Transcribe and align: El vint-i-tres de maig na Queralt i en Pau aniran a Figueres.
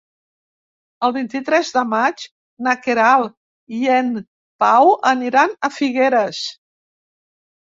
El 1.07 1.11
vint-i-tres 1.17 1.69
de 1.75 1.83
maig 1.89 2.23
na 2.67 2.73
Queralt 2.85 3.35
i 3.81 3.91
en 3.97 4.11
Pau 4.65 4.91
aniran 5.11 5.55
a 5.69 5.73
Figueres. 5.77 6.43